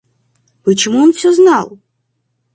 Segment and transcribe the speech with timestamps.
[0.63, 1.79] Почему он всё знал?